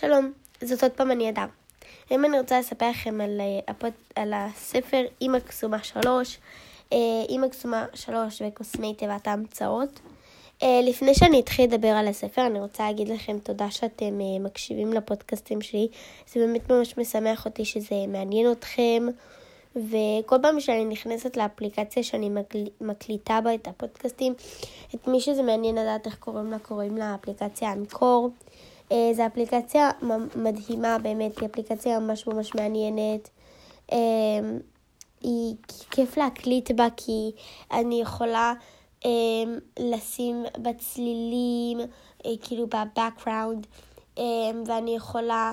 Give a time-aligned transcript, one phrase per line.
[0.00, 1.48] שלום, זאת עוד פעם אני אדם.
[2.10, 6.38] היום אני רוצה לספר לכם על, אה, הפוד, על הספר אימא קסומה 3,
[6.92, 6.98] אה,
[7.28, 10.00] אימא קסומה 3 וקוסמי תיבת ההמצאות.
[10.62, 15.60] אה, לפני שאני אתחיל לדבר על הספר, אני רוצה להגיד לכם תודה שאתם מקשיבים לפודקאסטים
[15.60, 15.88] שלי.
[16.32, 19.06] זה באמת ממש משמח אותי שזה מעניין אתכם.
[19.76, 22.30] וכל פעם שאני נכנסת לאפליקציה שאני
[22.80, 24.34] מקליטה בה את הפודקאסטים,
[24.94, 28.30] את מי שזה מעניין לדעת איך קוראים לה, קוראים לה אפליקציה אנקור.
[28.92, 29.90] אה, זו אפליקציה
[30.36, 33.30] מדהימה באמת, היא אפליקציה ממש ממש מעניינת.
[33.92, 33.98] אה,
[35.20, 35.54] היא
[35.90, 37.30] כיף להקליט בה כי
[37.72, 38.52] אני יכולה
[39.04, 39.10] אה,
[39.78, 41.78] לשים בצלילים,
[42.42, 43.66] כאילו בבקראונד,
[44.66, 45.52] ואני יכולה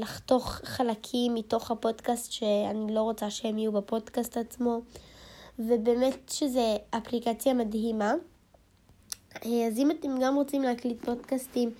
[0.00, 4.80] לחתוך חלקים מתוך הפודקאסט שאני לא רוצה שהם יהיו בפודקאסט עצמו.
[5.58, 8.14] ובאמת שזו אפליקציה מדהימה.
[9.44, 11.70] אז אם אתם גם רוצים להקליט פודקאסטים,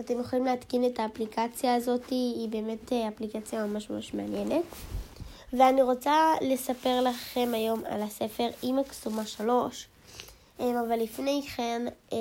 [0.00, 4.62] אתם יכולים להתקין את האפליקציה הזאת, היא באמת אה, אפליקציה ממש ממש מעניינת.
[5.52, 9.86] ואני רוצה לספר לכם היום על הספר אימא קסומה 3,
[10.60, 12.18] אה, אבל לפני כן, אה,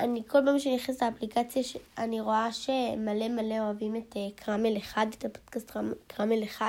[0.00, 1.62] אני כל פעם שאני נכנסת לאפליקציה,
[1.98, 5.72] אני רואה שמלא מלא אוהבים את קרמל 1, את הפודקאסט
[6.06, 6.66] קרמל 1.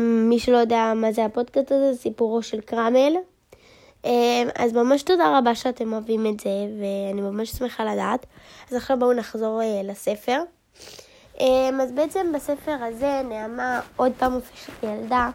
[0.00, 3.16] מי שלא יודע מה זה הפודקאסט הזה, זה סיפורו של קרמל.
[4.06, 8.26] אמ, אז ממש תודה רבה שאתם אוהבים את זה, ואני ממש שמחה לדעת.
[8.70, 10.42] אז עכשיו בואו נחזור אה, לספר.
[11.40, 15.30] אמ, אז בעצם בספר הזה נעמה עוד פעם הופכת לילדה.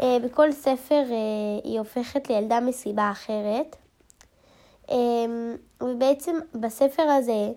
[0.00, 3.76] אה, בכל ספר אה, היא הופכת לילדה מסיבה אחרת.
[4.90, 7.48] אמ, ובעצם בספר הזה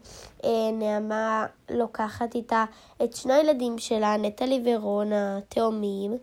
[0.73, 2.65] נעמה לוקחת איתה
[3.03, 6.17] את שני הילדים שלה, נטלי ורון התאומים.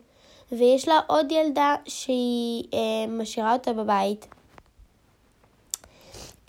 [0.51, 4.25] ויש לה עוד ילדה שהיא אה, משאירה אותה בבית.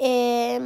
[0.00, 0.58] אה,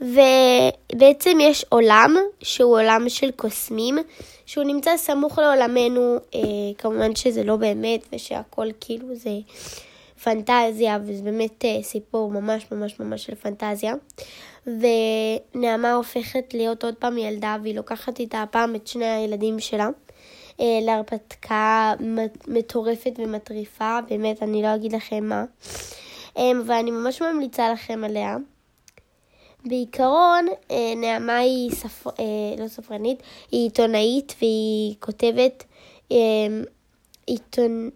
[0.00, 3.98] ובעצם יש עולם שהוא עולם של קוסמים,
[4.46, 6.40] שהוא נמצא סמוך לעולמנו, אה,
[6.78, 9.30] כמובן שזה לא באמת ושהכל כאילו זה
[10.22, 13.94] פנטזיה, וזה באמת אה, סיפור ממש ממש ממש של פנטזיה.
[14.66, 19.88] ונעמה הופכת להיות עוד פעם ילדה, והיא לוקחת איתה הפעם את שני הילדים שלה.
[20.60, 21.94] אה, להרפתקה
[22.48, 25.44] מטורפת ומטריפה, באמת, אני לא אגיד לכם מה.
[26.38, 28.36] אה, ואני ממש ממליצה לכם עליה.
[29.64, 32.10] בעיקרון, אה, נעמה היא ספר...
[32.58, 35.64] לא ספרנית, היא עיתונאית והיא כותבת
[37.26, 37.90] עיתונ...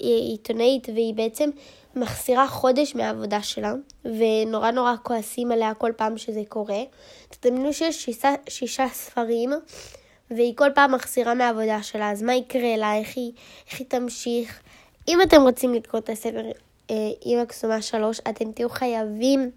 [0.00, 1.50] היא עיתונאית והיא בעצם
[1.96, 3.74] מחסירה חודש מהעבודה שלה,
[4.04, 6.82] ונורא נורא כועסים עליה כל פעם שזה קורה.
[7.28, 9.50] תדמיינו שיש שישה, שישה ספרים
[10.30, 13.32] והיא כל פעם מחסירה מהעבודה שלה, אז מה יקרה לה, איך היא,
[13.70, 14.60] איך היא תמשיך.
[15.08, 16.42] אם אתם רוצים לקרוא את הספר
[16.90, 16.94] אה,
[17.26, 19.50] אימא קסומה 3, אתם תהיו חייבים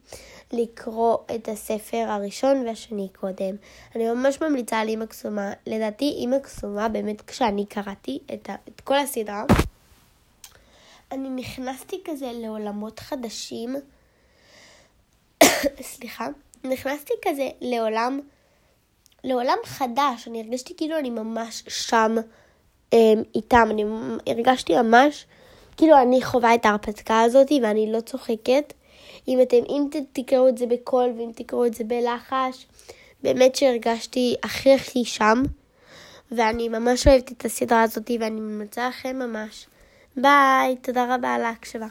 [0.51, 3.55] לקרוא את הספר הראשון והשני קודם.
[3.95, 5.51] אני ממש ממליצה על אימא קסומה.
[5.67, 9.45] לדעתי אימא קסומה, באמת כשאני קראתי את, ה, את כל הסדרה,
[11.11, 13.75] אני נכנסתי כזה לעולמות חדשים.
[15.81, 16.27] סליחה.
[16.63, 18.19] נכנסתי כזה לעולם
[19.23, 22.15] לעולם חדש, אני הרגשתי כאילו אני ממש שם
[22.93, 23.83] אה, איתם, אני
[24.27, 25.25] הרגשתי ממש
[25.77, 28.73] כאילו אני חווה את ההרפתקה הזאת ואני לא צוחקת.
[29.27, 32.67] אם אתם, אם תקראו את זה בקול ואם תקראו את זה בלחש,
[33.23, 35.43] באמת שהרגשתי הכי הכי שם,
[36.31, 39.67] ואני ממש אוהבת את הסדרה הזאת ואני ממצה לכם ממש.
[40.17, 41.87] ביי, תודה רבה על ההקשבה.